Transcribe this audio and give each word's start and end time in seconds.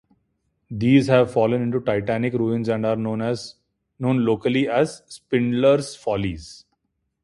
These 0.71 1.05
have 1.09 1.31
fallen 1.31 1.61
into 1.61 1.79
titanic 1.79 2.33
ruins 2.33 2.67
and 2.69 2.87
are 2.87 2.95
known 2.95 3.21
locally 3.99 4.67
as 4.67 5.03
"Spindler's 5.07 5.95
Follies". 5.95 6.65